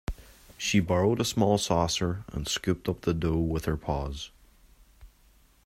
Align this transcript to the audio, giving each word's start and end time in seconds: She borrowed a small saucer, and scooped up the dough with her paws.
She 0.57 0.79
borrowed 0.79 1.21
a 1.21 1.23
small 1.23 1.59
saucer, 1.59 2.25
and 2.33 2.47
scooped 2.47 2.89
up 2.89 3.01
the 3.01 3.13
dough 3.13 3.37
with 3.37 3.65
her 3.65 3.77
paws. 3.77 4.31